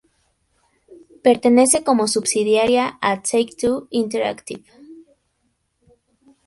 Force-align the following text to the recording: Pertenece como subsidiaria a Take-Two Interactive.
Pertenece 1.21 1.83
como 1.83 2.07
subsidiaria 2.07 2.97
a 3.01 3.17
Take-Two 3.21 3.87
Interactive. 3.91 4.63